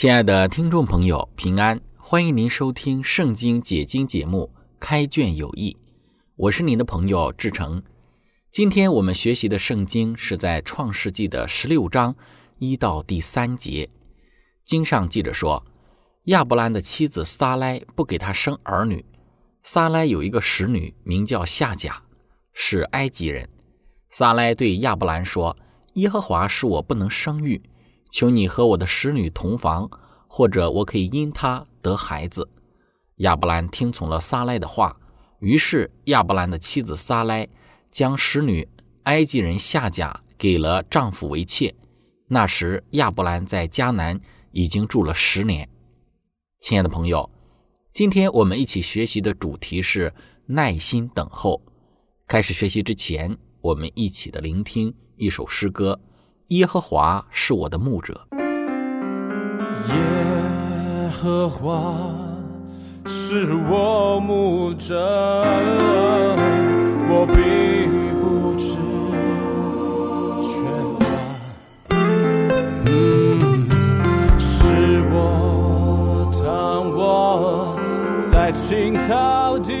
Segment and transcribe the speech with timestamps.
[0.00, 1.78] 亲爱的听众朋友，平安！
[1.98, 5.72] 欢迎您收听《圣经解经》节目《开卷有益》，
[6.36, 7.82] 我是您的朋友志成。
[8.50, 12.16] 今天我们学习的圣经是在创世纪的十六章
[12.56, 13.90] 一到第三节。
[14.64, 15.62] 经上记着说，
[16.24, 19.04] 亚伯兰的妻子撒莱不给他生儿女。
[19.62, 22.02] 撒莱有一个使女，名叫夏甲，
[22.54, 23.46] 是埃及人。
[24.08, 25.54] 撒莱对亚伯兰说
[25.96, 27.60] ：“耶和华使我不能生育。”
[28.10, 29.90] 求你和我的使女同房，
[30.26, 32.48] 或者我可以因她得孩子。
[33.16, 34.96] 亚伯兰听从了撒莱的话，
[35.40, 37.48] 于是亚伯兰的妻子撒莱
[37.90, 38.68] 将使女
[39.04, 41.74] 埃及人夏甲给了丈夫为妾。
[42.28, 44.20] 那时亚伯兰在迦南
[44.52, 45.68] 已经住了十年。
[46.60, 47.28] 亲爱的朋友，
[47.92, 50.12] 今天我们一起学习的主题是
[50.46, 51.62] 耐心等候。
[52.26, 56.00] 开始学习之前，我们一起的聆听一首诗歌。
[56.50, 58.26] 耶和华是我的牧者。
[58.32, 59.94] 耶
[61.12, 61.94] 和华
[63.06, 64.98] 是我牧者，
[67.08, 67.88] 我并
[68.18, 68.74] 不知
[70.42, 70.50] 缺
[70.98, 71.06] 乏。
[74.36, 74.50] 是
[75.12, 75.14] 我
[76.32, 77.78] 躺卧
[78.28, 79.79] 在青草地，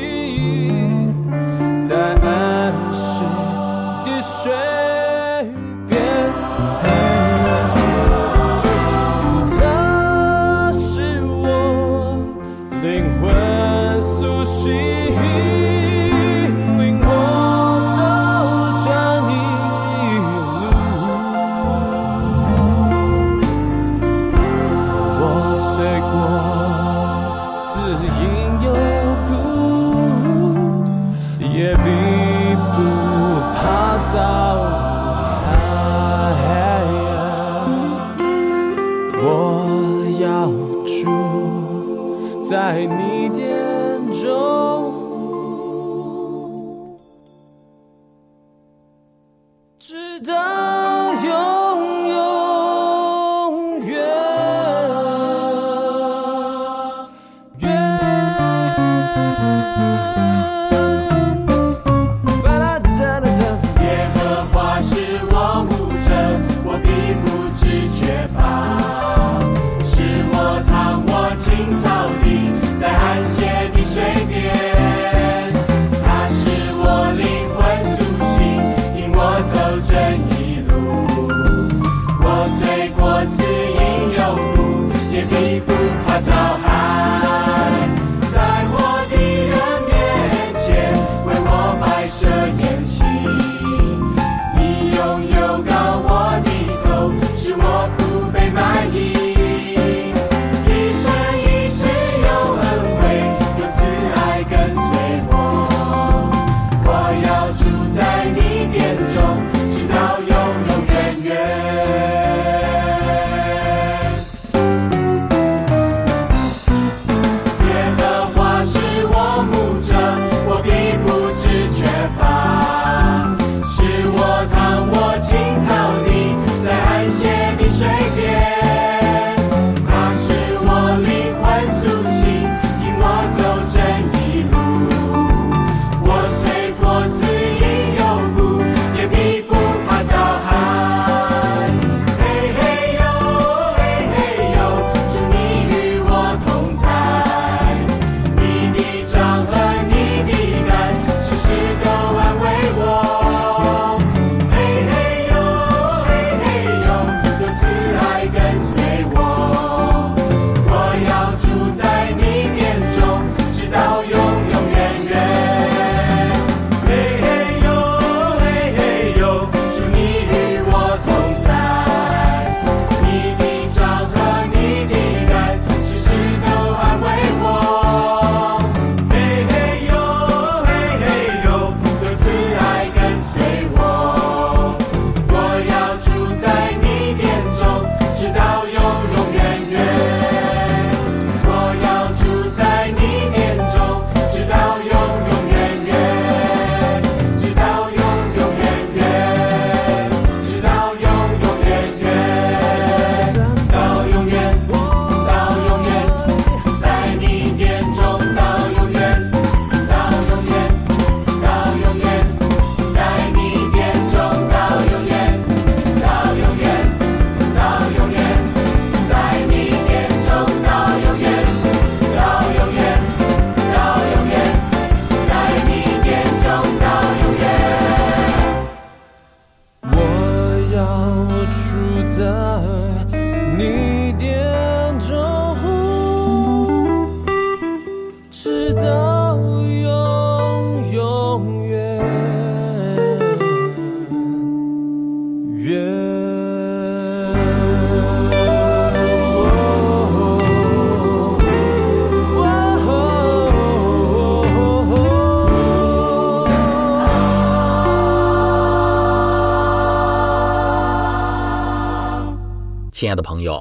[263.10, 263.54] 亲爱的朋友，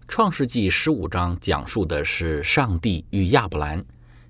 [0.06, 3.82] 《创世纪》十五章讲述的是上帝与亚伯兰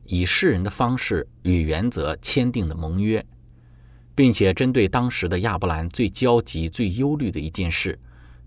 [0.04, 3.26] 以世人的方式与原则签订的盟约，
[4.14, 7.98] 并且针对当时的亚伯兰最焦急、最忧虑的一件事，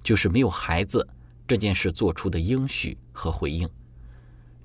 [0.02, 1.06] 就是没有孩子
[1.46, 3.68] 这件事做出的应许和回应。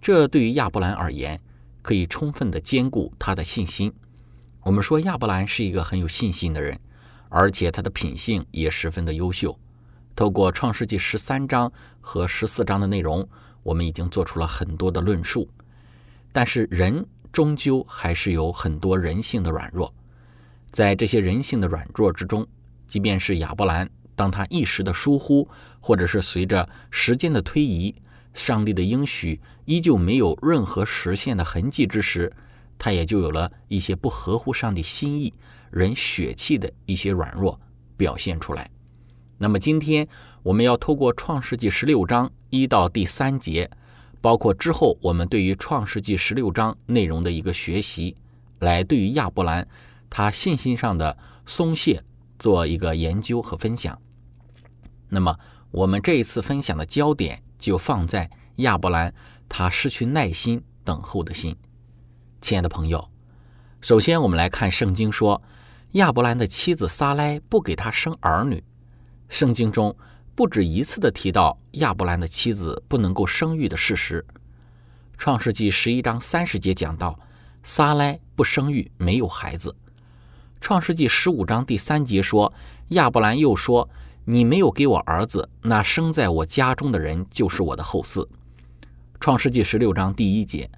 [0.01, 1.41] 这对于亚伯兰而言，
[1.83, 3.93] 可以充分的兼顾他的信心。
[4.63, 6.79] 我们说亚伯兰是一个很有信心的人，
[7.29, 9.59] 而且他的品性也十分的优秀。
[10.21, 13.27] 透过创世纪十三章和十四章的内容，
[13.63, 15.49] 我们已经做出了很多的论述。
[16.31, 19.91] 但是人终究还是有很多人性的软弱，
[20.71, 22.47] 在这些人性的软弱之中，
[22.87, 25.49] 即便是亚伯兰，当他一时的疏忽，
[25.81, 27.95] 或者是随着时间的推移，
[28.35, 32.31] 上帝的应许依旧没有任何实现的痕迹之时，
[32.77, 35.33] 他也就有了一些不合乎上帝心意、
[35.71, 37.59] 人血气的一些软弱
[37.97, 38.71] 表现出来。
[39.43, 40.07] 那么今天
[40.43, 43.71] 我们要透过创世纪十六章一到第三节，
[44.21, 48.15] 包括之后我们对于创世纪十六章内容的一个学习，
[48.59, 49.67] 来对于亚伯兰
[50.11, 51.17] 他信心上的
[51.47, 52.05] 松懈
[52.39, 53.99] 做一个研究和分享。
[55.09, 55.35] 那么
[55.71, 59.15] 我们这一次分享的焦点就放在亚伯兰
[59.49, 61.57] 他失去耐心等候的心。
[62.43, 63.09] 亲爱的朋友，
[63.81, 65.41] 首先我们来看圣经说，
[65.93, 68.63] 亚伯兰的妻子撒莱不给他生儿女。
[69.31, 69.97] 圣经中
[70.35, 74.27] 不止一次的提到亚伯兰的妻子不能够生育的事实。
[75.17, 77.17] 创世纪十一章三十节讲到，
[77.63, 79.75] 撒莱不生育，没有孩子。
[80.61, 82.53] 创世纪十五章第三节说，
[82.89, 83.89] 亚伯兰又说
[84.27, 88.27] ：“你没有给我儿子，那生在我家中的人就是我的后嗣。”
[89.21, 90.69] 创世纪十六章第一节，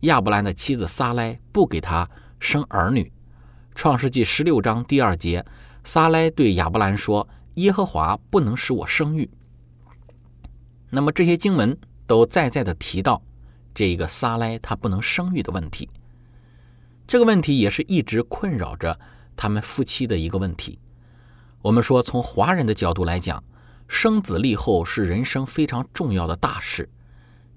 [0.00, 2.08] 亚伯兰的妻子撒莱不给他
[2.38, 3.10] 生儿女。
[3.74, 5.42] 创世纪十六章第二节，
[5.82, 7.26] 撒莱对亚伯兰说。
[7.54, 9.28] 耶和华不能使我生育。
[10.90, 13.22] 那么这些经文都再再的提到
[13.74, 15.88] 这个撒莱他不能生育的问题。
[17.06, 18.98] 这个问题也是一直困扰着
[19.36, 20.78] 他们夫妻的一个问题。
[21.60, 23.42] 我们说，从华人的角度来讲，
[23.88, 26.88] 生子立后是人生非常重要的大事。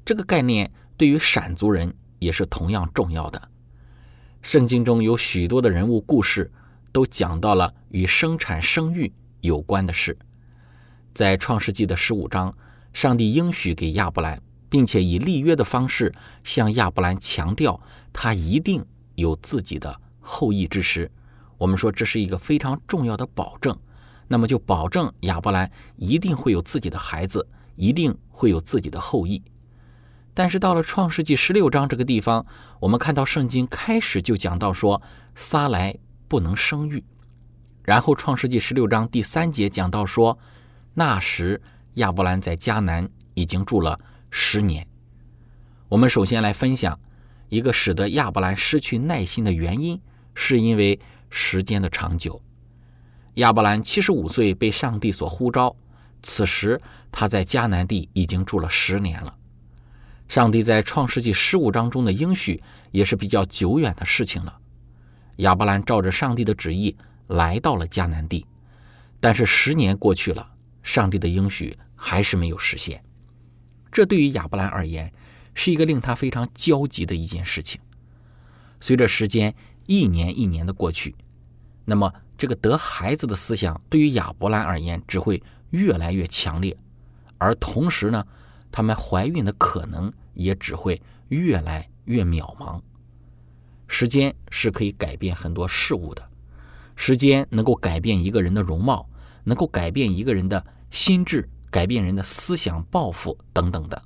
[0.03, 3.49] 这个概念对于闪族人也是同样重要的。
[4.41, 6.51] 圣经中有许多的人物故事
[6.91, 9.11] 都讲到了与生产生育。
[9.45, 10.17] 有关的事，
[11.13, 12.53] 在创世纪的十五章，
[12.91, 17.79] 上帝应许给亚伯兰，并且以立约的方式向亚伯兰强调，
[18.11, 18.85] 他一定
[19.15, 21.09] 有自己的后裔之时，
[21.57, 23.77] 我们说这是一个非常重要的保证。
[24.27, 29.41] 那么就保证亚伯兰一定会有自己的孩子，一定会有自己的后裔。
[30.33, 32.45] 但是到了创世纪十六章这个地方，
[32.79, 35.01] 我们看到圣经开始就讲到说，
[35.35, 35.95] 撒来
[36.27, 37.03] 不能生育。
[37.85, 40.39] 然后，《创世纪》十六章第三节讲到说，
[40.95, 41.61] 那时
[41.95, 43.99] 亚伯兰在迦南已经住了
[44.31, 44.87] 十年。
[45.87, 46.99] 我们首先来分享
[47.47, 50.01] 一个使得亚伯兰失去耐心的原因，
[50.33, 50.99] 是因为
[51.29, 52.41] 时间的长久。
[53.35, 55.75] 亚伯兰七十五岁被上帝所呼召，
[56.23, 59.37] 此时他在迦南地已经住了十年了。
[60.27, 64.57] 上帝在《创世纪》十五章中的应许也是比较久远的事情了。
[65.37, 66.97] 亚伯兰照着上帝的旨意。
[67.27, 68.45] 来到了迦南地，
[69.19, 70.51] 但是十年过去了，
[70.83, 73.03] 上帝的应许还是没有实现。
[73.91, 75.11] 这对于亚伯兰而言，
[75.53, 77.79] 是一个令他非常焦急的一件事情。
[78.81, 79.55] 随着时间
[79.87, 81.15] 一年一年的过去，
[81.85, 85.41] 那么这个得孩子的思想对于亚伯兰而言只会
[85.71, 86.75] 越来越强烈，
[87.37, 88.25] 而同时呢，
[88.71, 92.81] 他们怀孕的可能也只会越来越渺茫。
[93.87, 96.29] 时间是可以改变很多事物的。
[96.95, 99.07] 时间能够改变一个人的容貌，
[99.43, 104.01] 能够改变一个人的心智，改变人的思想、抱负等等的。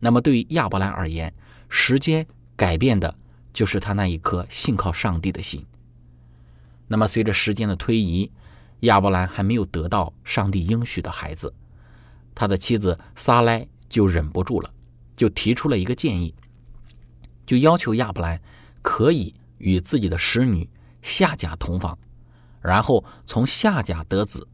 [0.00, 1.32] 那么，对于亚伯兰而言，
[1.68, 3.14] 时间改变的
[3.52, 5.64] 就是他那一颗信靠上帝的心。
[6.88, 8.30] 那么，随着时间的推移，
[8.80, 11.54] 亚伯兰还没有得到上帝应许的孩子，
[12.34, 14.72] 他的妻子撒莱就忍不住了，
[15.16, 16.34] 就提出了一个建议，
[17.46, 18.40] 就要求亚伯兰
[18.82, 20.68] 可以与自己的使女
[21.02, 21.96] 夏甲同房。
[22.62, 24.46] 然后从下甲得子，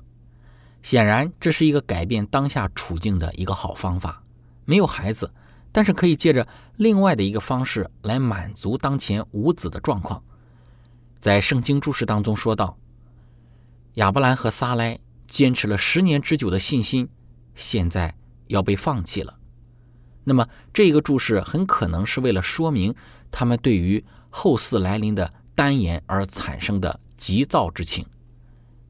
[0.82, 4.22] 显然，这是一个改变当下处境的一个好方法。
[4.64, 5.32] 没有孩子，
[5.72, 6.46] 但是可以借着
[6.76, 10.22] 另外的一个方式来满足当前无子的状况。
[11.20, 12.78] 在圣经注释当中说到，
[13.94, 17.08] 亚伯兰和撒莱坚持了十年之久的信心，
[17.54, 18.14] 现在
[18.46, 19.38] 要被放弃了。
[20.24, 22.94] 那么，这个注释很可能是为了说明
[23.30, 28.06] 他们对于后嗣来临的单言而产生的急躁之情。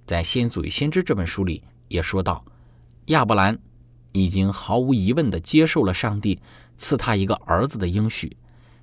[0.06, 2.44] 在《先祖与先知》这本书里也说到，
[3.06, 3.58] 亚伯兰
[4.12, 6.40] 已经毫无疑问地接受了上帝
[6.76, 8.36] 赐他一个儿子的应许，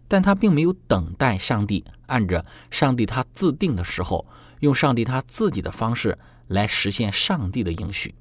[0.07, 4.27] 但他并没有等待上帝按着上帝他自定的时候，
[4.59, 8.13] 用上帝他自己的方式来实现上帝的应许。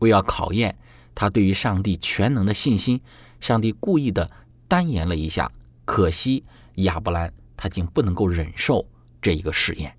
[0.00, 0.76] 为要考验
[1.14, 3.00] 他对于上帝全能的信心。
[3.40, 4.30] 上帝故意的
[4.66, 5.50] 单言了一下，
[5.84, 6.44] 可惜
[6.76, 8.86] 亚伯兰他竟不能够忍受
[9.20, 9.94] 这一个试验。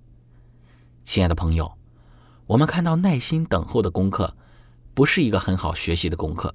[1.06, 1.78] 亲爱的朋友，
[2.46, 4.36] 我们看到耐心等候的功课，
[4.92, 6.52] 不是一个很好学习的功课，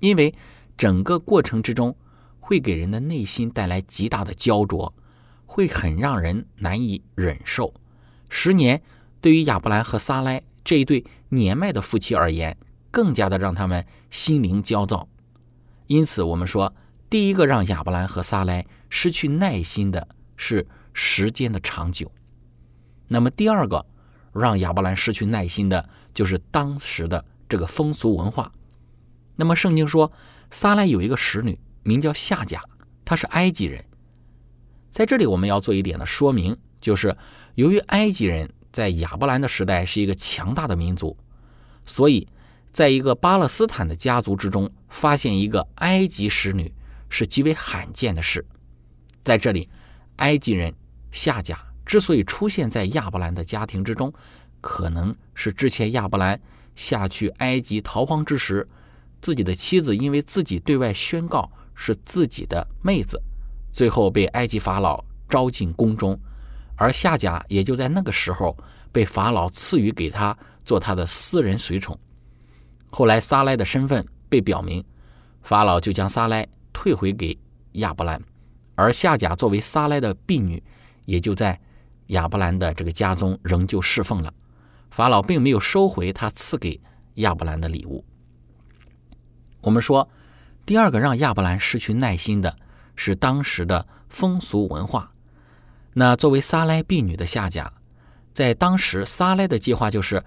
[0.00, 0.34] 因为
[0.74, 1.94] 整个过程之中
[2.40, 4.94] 会给人的内心带来极大的焦灼，
[5.44, 7.74] 会很让人难以忍受。
[8.30, 8.82] 十年
[9.20, 12.56] 对于亚伯兰和撒拉这一对年迈的夫妻而言，
[12.90, 15.06] 更加的让他们心灵焦躁。
[15.88, 16.74] 因此，我们说，
[17.10, 22.10] 第一个让亚伯兰和撒莱失去耐心的是时间的长久。
[23.08, 23.84] 那么，第二个
[24.32, 28.50] 让亚伯兰失去耐心的就是当时的这个风俗文化。
[29.36, 30.10] 那么，圣经说，
[30.50, 32.62] 撒莱有一个使女，名叫夏甲，
[33.04, 33.84] 她是埃及人。
[34.90, 37.16] 在这里，我们要做一点的说明，就是
[37.54, 41.16] 由于埃及人在亚伯兰的时代是一个强大的民族，
[41.84, 42.28] 所以。
[42.72, 46.74] 在一个巴勒斯坦的家族之中，发现一个埃及使女
[47.08, 48.44] 是极为罕见的事。
[49.22, 49.68] 在这里，
[50.16, 50.74] 埃及人
[51.12, 54.12] 夏甲之所以出现在亚伯兰的家庭之中，
[54.60, 56.40] 可能是之前亚伯兰
[56.74, 58.68] 下去埃及逃荒之时，
[59.20, 63.22] 自己的妻子因为自己对外宣告是自己的妹子，
[63.72, 66.18] 最后被埃及法老招进宫中，
[66.76, 68.56] 而夏甲也就在那个时候
[68.90, 71.98] 被法老赐予给他做他的私人随从。
[72.90, 74.84] 后来，撒莱的身份被表明，
[75.42, 77.36] 法老就将撒莱退回给
[77.72, 78.22] 亚伯兰，
[78.74, 80.62] 而夏甲作为撒莱的婢女，
[81.04, 81.60] 也就在
[82.08, 84.32] 亚伯兰的这个家中仍旧侍奉了。
[84.90, 86.80] 法老并没有收回他赐给
[87.14, 88.04] 亚伯兰的礼物。
[89.60, 90.08] 我们说，
[90.64, 92.56] 第二个让亚伯兰失去耐心的
[92.96, 95.12] 是当时的风俗文化。
[95.94, 97.72] 那作为撒莱婢女的夏甲，
[98.32, 100.24] 在当时撒莱的计划就是。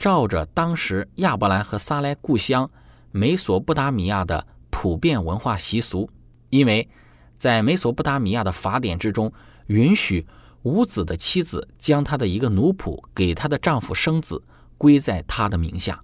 [0.00, 2.70] 照着当时亚伯兰和撒莱故乡
[3.10, 6.08] 美索不达米亚的普遍文化习俗，
[6.48, 6.88] 因为
[7.34, 9.30] 在美索不达米亚的法典之中，
[9.66, 10.26] 允许
[10.62, 14.42] 无子的妻子将她的一个奴仆给她的丈夫生子，
[14.76, 16.02] 归在她的名下。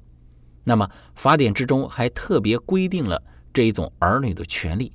[0.65, 3.23] 那么法典之中还特别规定了
[3.53, 4.93] 这一种儿女的权利。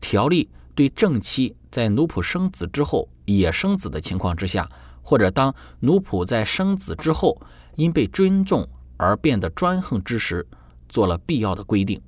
[0.00, 4.68] 条例对正妻在奴仆生子之后也生子的情况之下，
[5.02, 7.40] 或者当奴仆在生子之后。
[7.76, 10.46] 因被尊重而变得专横之时，
[10.88, 12.00] 做了必要的规定。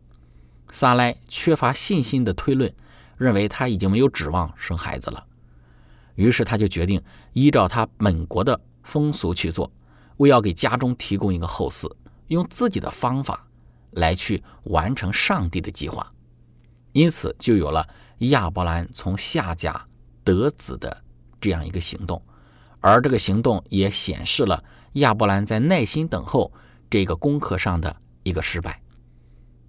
[0.71, 2.73] 撒莱缺乏信心的推论，
[3.17, 5.26] 认为他已经没有指望生孩子了，
[6.17, 7.01] 于是他就决定
[7.33, 9.71] 依照他本国的风俗去做，
[10.17, 11.91] 为要给家中提供一个后嗣，
[12.27, 13.47] 用自己的方法
[13.93, 16.13] 来去完成上帝的计划。
[16.93, 17.87] 因此，就有了
[18.19, 19.87] 亚伯兰从夏甲
[20.25, 21.03] 得子的
[21.41, 22.21] 这样一个行动，
[22.81, 24.63] 而这个行动也显示了。
[24.95, 26.51] 亚伯兰在耐心等候
[26.89, 28.81] 这个功课上的一个失败。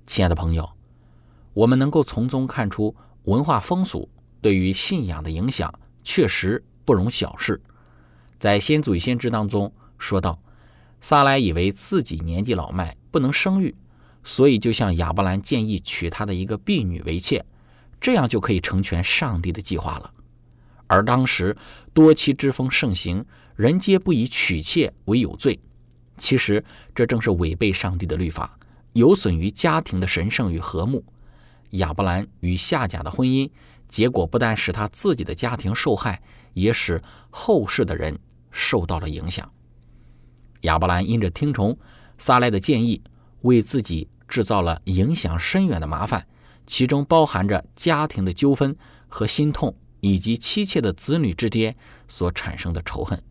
[0.05, 0.69] 亲爱的朋友，
[1.53, 4.07] 我们能够从中看出文化风俗
[4.41, 5.73] 对于信仰的影响
[6.07, 7.59] 确实不容小视。
[8.39, 10.39] 在《先祖与先知》当中说到，
[11.01, 13.75] 撒莱以为自己年纪老迈不能生育，
[14.23, 17.45] 所以就向亚伯兰建议娶他的一个婢女为妾，
[17.99, 20.13] 这样就可以成全上帝的计划了。
[20.87, 21.57] 而当时
[21.93, 23.25] 多妻之风盛行。
[23.57, 25.59] 人皆不以娶妾为有罪，
[26.15, 28.55] 其实这正是违背上帝的律法，
[28.93, 31.03] 有损于家庭的神圣与和睦。
[31.71, 33.49] 亚伯兰与夏甲的婚姻
[33.87, 36.21] 结果不但使他自己的家庭受害，
[36.53, 38.17] 也使后世的人
[38.51, 39.49] 受到了影响。
[40.61, 41.77] 亚伯兰因着听从
[42.17, 43.01] 撒莱的建议，
[43.41, 46.27] 为自己制造了影响深远的麻烦，
[46.65, 48.75] 其中包含着家庭的纠纷
[49.07, 51.75] 和心痛，以及妻妾的子女之间
[52.07, 53.21] 所产生的仇恨。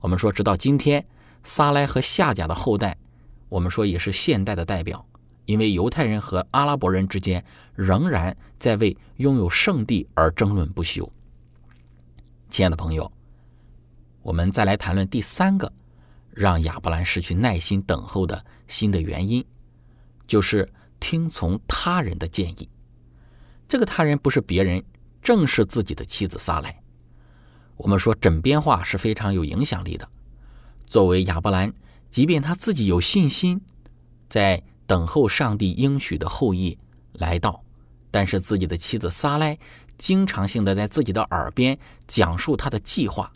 [0.00, 1.06] 我们说，直到今天，
[1.44, 2.96] 撒莱和夏甲的后代，
[3.48, 5.06] 我们说也是现代的代表，
[5.46, 11.10] 因为犹太人和阿拉伯人之间仍然在为拥有圣地而争论不休。
[12.48, 13.10] 亲爱的朋友，
[14.22, 15.72] 我们再来谈论第三个
[16.30, 19.44] 让亚伯兰失去耐心等候的新的原因，
[20.26, 22.68] 就是听从他人的建议。
[23.66, 24.82] 这个他人不是别人，
[25.20, 26.82] 正是自己的妻子撒莱。
[27.76, 30.08] 我们说枕边话是非常有影响力的。
[30.86, 31.72] 作为亚伯兰，
[32.08, 33.60] 即便他自己有信心，
[34.28, 36.78] 在等候上帝应许的后裔
[37.12, 37.62] 来到，
[38.10, 39.58] 但是自己的妻子撒莱
[39.96, 43.32] 经常性的在自己的耳边讲述他的计划，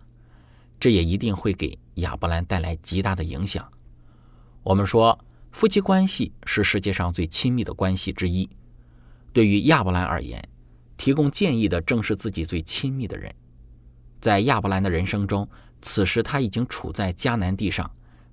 [0.79, 3.67] 这也一定会给亚伯兰带来极大的影响。
[4.63, 5.19] 我们说，
[5.53, 8.49] 夫妻关系是世界上最亲密的关系之一。
[9.33, 10.47] 对于亚伯兰而言，
[10.97, 13.35] 提供建议的正是自己最亲密的人。
[14.21, 15.49] 在亚伯兰的人生中，
[15.81, 17.91] 此时他已经处在迦南地上，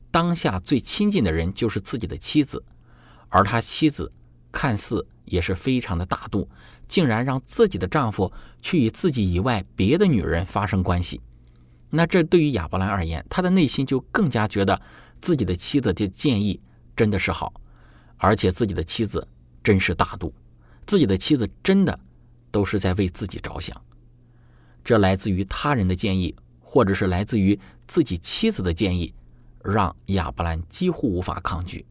[0.09, 2.63] 当下最亲近的人就是自己的妻子，
[3.29, 4.11] 而他妻子
[4.51, 6.49] 看似也是非常的大度，
[6.87, 11.21] 竟然让自己的丈夫去与自己以外别的女人发生关系。
[11.89, 14.81] 那这对于亚伯兰而言，他的内心就更加觉得
[15.21, 16.59] 自己的妻子的建议
[16.95, 17.53] 真的是好，
[18.17, 19.25] 而且自己的妻子
[19.63, 20.33] 真是大度，
[20.85, 21.97] 自己的妻子真的
[22.51, 23.79] 都是在为自己着想。
[24.83, 29.13] 这来自于他人的建议，或者是来自于自己妻子的建议，
[29.63, 31.85] 让亚伯兰几乎无法抗拒。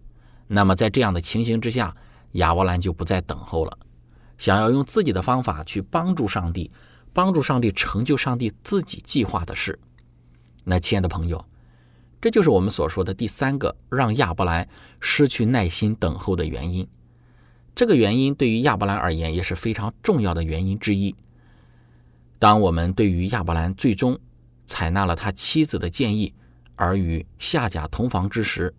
[0.46, 1.96] 那么在这样的情形之下，
[2.32, 3.78] 亚伯兰就不再等候了，
[4.38, 6.70] 想要用自己的方法去帮助上帝，
[7.12, 9.78] 帮助上帝成就上帝自己计划的事。
[10.64, 11.44] 那亲爱的朋友，
[12.20, 14.68] 这就是我们所说的第三个让亚伯兰
[15.00, 16.86] 失去耐心等候的原因。
[17.74, 21.14] 这个原因对于亚伯兰而言也是非常重要的原因之一。
[22.38, 24.18] 当我们对于亚伯兰最终
[24.66, 26.32] 采纳了他妻子的建议，
[26.76, 28.74] 而与夏甲同房之时，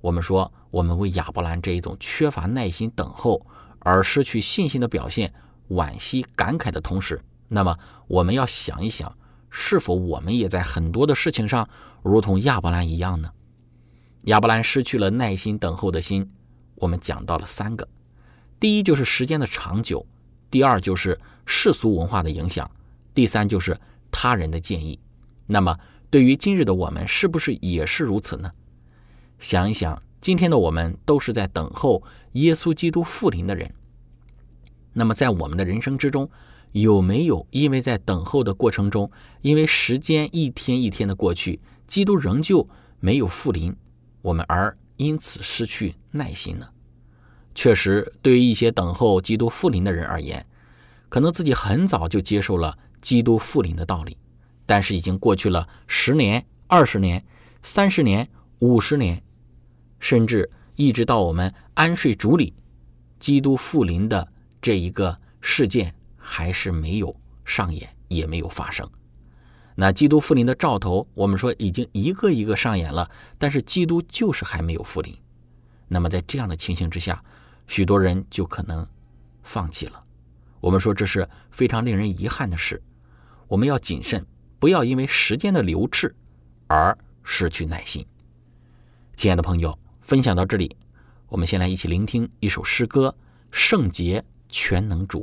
[0.00, 3.46] 我们说，我们为亚伯兰这一种缺乏耐心等候
[3.78, 5.32] 而失去信心的表现
[5.68, 9.14] 惋惜感慨的同时，那么我们要想一想，
[9.50, 11.68] 是否我们也在很多的事情上
[12.02, 13.30] 如同亚伯兰一样呢？
[14.22, 16.32] 亚伯兰失去了耐心等候的心，
[16.76, 17.86] 我们讲到了三个：
[18.58, 20.06] 第一就是时间的长久；
[20.50, 22.70] 第二就是世俗文化的影响。
[23.12, 23.78] 第三就是
[24.10, 24.98] 他人的建议，
[25.46, 28.52] 那么对于今日的我们，是不是也是如此呢？
[29.38, 32.00] 想一想，今天的我们都是在等候
[32.34, 33.74] 耶稣基督复临的人。
[34.92, 36.30] 那么在我们的人生之中，
[36.70, 41.58] 有没有因为在等候的过程中，因为时间一天一天的过去，
[41.88, 42.68] 基督仍旧
[43.00, 43.74] 没有复临，
[44.22, 46.68] 我们而因此失去耐心呢？
[47.52, 50.46] 确实，对于一些等候基督复临的人而言，
[51.08, 52.78] 可能自己很早就接受了。
[53.00, 54.16] 基督复临的道理，
[54.64, 57.24] 但是已经过去了十年、二十年、
[57.60, 58.28] 三十年、
[58.60, 59.20] 五十年，
[60.02, 62.52] 甚至一直到我们安睡主里，
[63.20, 64.26] 基督复临的
[64.60, 68.86] 这一个事件还是没有上演，也没有发生。
[69.76, 75.16] 那基督复临的兆头，我们说已经一个一个上演了，但是基督就是还没有复临。
[75.86, 77.22] 那么在这样的情形之下，
[77.68, 78.84] 许多人就可能
[79.44, 80.04] 放弃了。
[80.60, 82.82] 我们说这是非常令人遗憾的事。
[83.46, 84.26] 我们要谨慎，
[84.58, 86.12] 不要因为时间的流逝
[86.66, 88.04] 而失去耐心。
[89.14, 90.76] 亲爱的朋友，分享到这里，
[91.28, 93.14] 我们先来一起聆听一首诗歌
[93.50, 95.20] 《圣洁全能主》。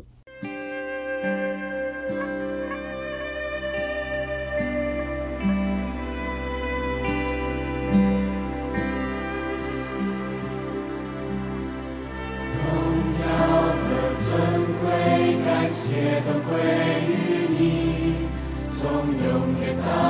[15.72, 16.60] 谢都归
[17.08, 18.28] 于你，
[18.76, 20.09] 从永远到。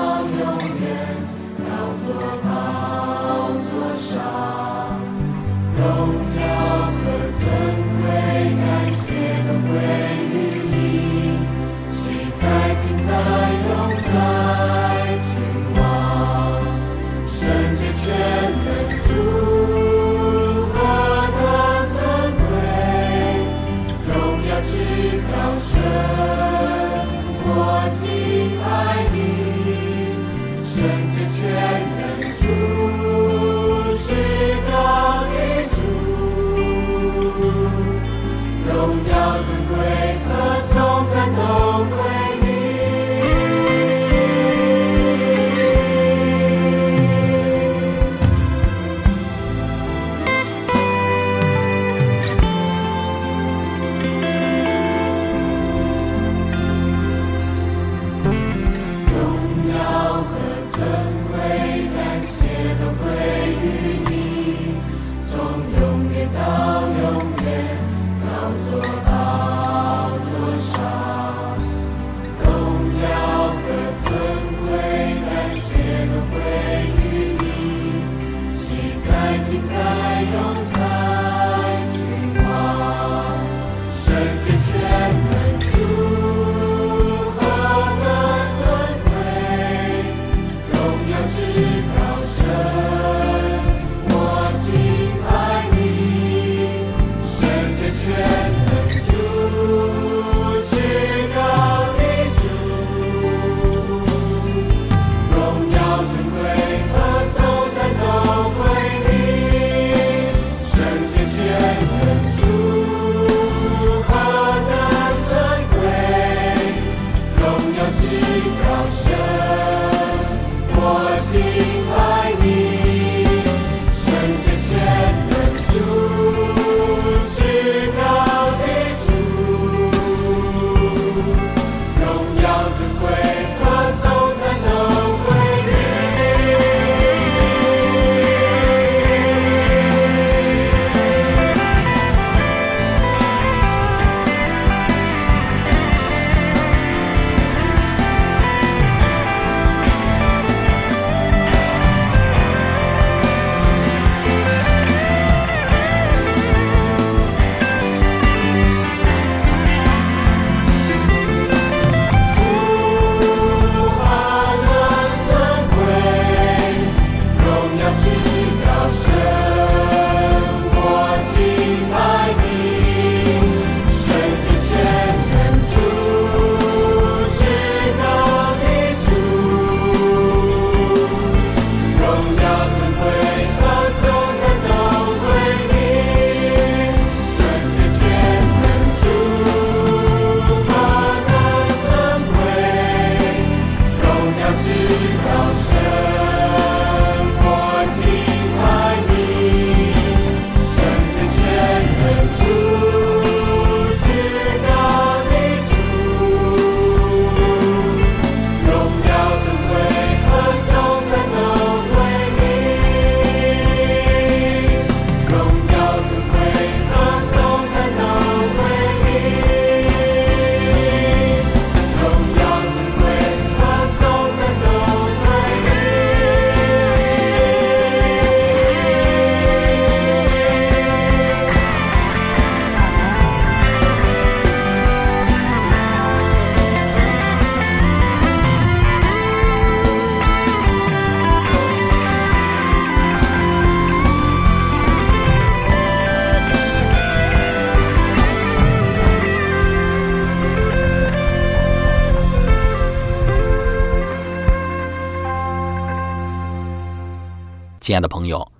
[257.89, 258.51] 亲爱的朋友，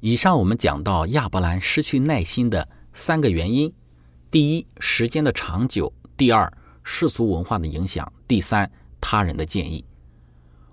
[0.00, 3.70] 以上我们讲到亚伯兰失去耐心的三个原因：
[4.30, 6.50] 第一，时间的长久；第二，
[6.82, 8.72] 世俗文化的影响；第三，
[9.02, 9.84] 他人的建议。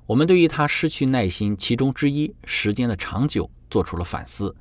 [0.05, 4.55] 我们对于他失去耐心其中之一时间的长久做出了反思，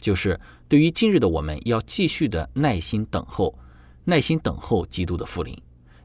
[0.00, 0.38] 就是
[0.68, 3.58] 对于今日的我们要继续的耐心等候，
[4.04, 5.52] 耐心等候基督的复临，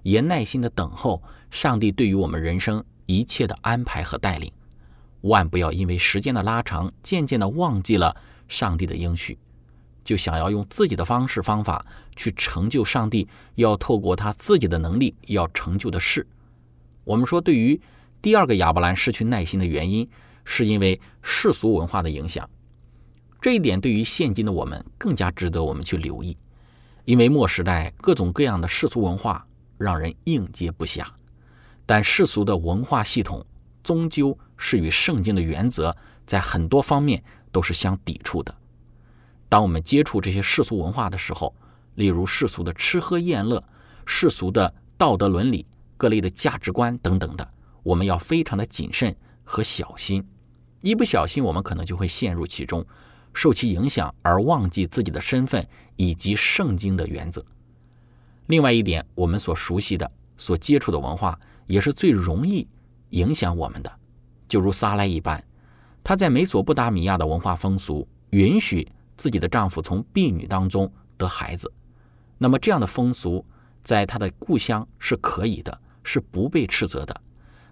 [0.01, 4.51] 也耐心的等候上帝对于我们人生一切的安排和带领。
[5.23, 8.15] 万不要因为时间的拉长，渐渐的忘记了
[8.47, 9.37] 上帝的应许，
[10.03, 16.27] 就想要用自己的方式方法去成就上帝要透过他自己的能力要成就的事。
[17.05, 17.79] 我们说，对于
[18.21, 20.09] 第二个亚伯兰失去耐心的原因，
[20.43, 22.49] 是因为世俗文化的影响。
[23.41, 26.37] 这一点对于现今的我们更加值得我们去留意，
[27.05, 29.45] 因为末时代各种各样的世俗文化
[29.77, 31.05] 让人应接不暇，
[31.85, 33.45] 但世俗的文化系统
[33.83, 38.55] 终究是与圣经的原则在很多方面都是相抵触的。
[39.49, 41.53] 当我们接触这些世俗文化的时候，
[41.95, 43.63] 例如世俗的吃喝宴乐、
[44.05, 45.67] 世俗的道德伦理、
[45.97, 47.47] 各类的价值观等等的。
[47.83, 50.25] 我们要非常的谨慎和小心，
[50.81, 52.85] 一不小心，我们可能就会陷入其中，
[53.33, 55.67] 受其影响而忘记自己的身份
[55.97, 57.45] 以及圣经的原则。
[58.47, 62.67] 另外一点，我们所熟悉的、所接触的文化，也是最容易
[63.13, 63.91] 影响我们的。
[64.47, 65.43] 就如撒莱一般，
[66.03, 71.71] 她在美索不达米亚的文化风俗允许自己的丈夫从婢女当中得孩子，
[72.37, 73.43] 那么这样的风俗
[73.81, 77.21] 在她的故乡是可以的，是不被斥责的。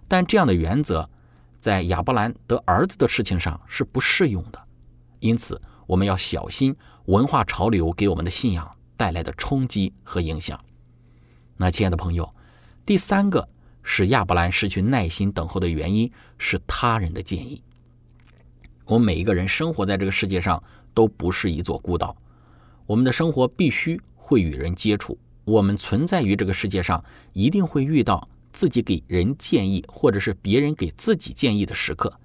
[0.08, 1.08] 但这样的原则，
[1.60, 4.60] 在亚伯兰得儿子的事情上是不适用的，
[5.20, 6.76] 因此我们要小心
[7.06, 10.60] 文化潮流给我们的信仰带来的冲击和影响。
[11.58, 12.34] 那亲爱的朋友，
[12.86, 13.48] 第三个
[13.84, 17.62] 使亚伯兰失去耐心等候的原因是他人的建议。
[18.86, 20.62] 我们每一个人生活在这个世界上
[20.94, 22.16] 都不是一座孤岛，
[22.86, 28.28] 我们的生活必须会与人接触，我们存在于这个世界上一定会遇到。
[28.54, 32.20] 自己给人建议，或者是别人给自己建议的时刻，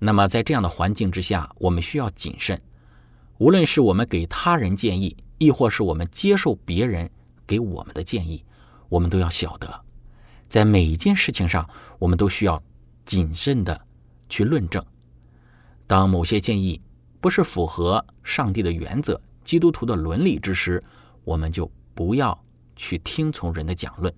[0.00, 2.60] 那么在这样的环境之下，我们需要谨慎。
[3.38, 7.08] 无论是我们给他人建议，亦或是我们接受别人
[7.46, 8.42] 给我们的建议，
[8.88, 9.83] 我们都要晓得，
[10.54, 12.62] 在每一件事情上，我们都需要
[13.04, 13.88] 谨慎的
[14.28, 14.80] 去论证。
[15.84, 16.80] 当某些建议
[17.20, 20.80] 不是符合上帝的原则、基督徒的伦理之时，
[21.24, 22.40] 我们就不要
[22.76, 24.14] 去听从人的讲论，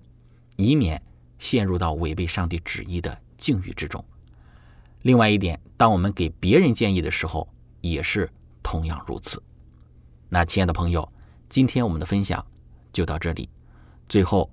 [0.57, 1.01] 以免。
[1.39, 4.05] 陷入到违背上帝旨意的境遇之中。
[5.01, 7.47] 另外一点，当我们给别人建议的时候，
[7.81, 8.29] 也是
[8.61, 9.41] 同样如此。
[10.29, 11.11] 那亲爱的朋友，
[11.49, 12.45] 今天我们的分享
[12.93, 13.49] 就到这里。
[14.07, 14.47] 最后，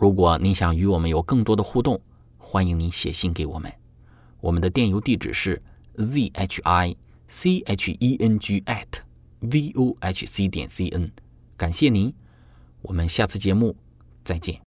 [0.00, 2.00] 如果您想与我们有更多的互动，
[2.38, 3.70] 欢迎您写信给我们。
[4.40, 5.62] 我们的电邮地址是
[5.98, 6.96] z h i
[7.28, 8.86] c h e n g at
[9.40, 11.12] v o h c 点 c n。
[11.54, 12.14] 感谢您，
[12.80, 13.76] 我们下次节目
[14.24, 14.69] 再见。